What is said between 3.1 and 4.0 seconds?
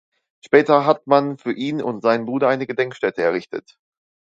errichtet.